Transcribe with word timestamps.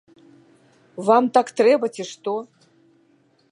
Вам 1.09 1.23
так 1.37 1.47
трэба, 1.61 1.85
ці 1.97 2.03
што? 2.15 2.33